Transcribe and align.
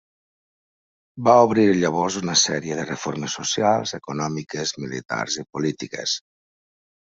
Va 1.27 1.35
obrir 1.47 1.65
llavors 1.83 2.17
una 2.23 2.35
sèrie 2.45 2.79
de 2.81 2.87
reformes 2.93 3.37
socials, 3.41 3.95
econòmiques, 4.01 4.75
militars 4.87 5.41
i 5.45 5.49
polítiques. 5.57 6.21